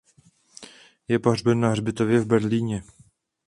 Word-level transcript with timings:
Je 1.09 1.19
pohřben 1.19 1.59
na 1.59 1.69
hřbitově 1.69 2.19
v 2.19 2.25
Berlíně. 2.25 2.83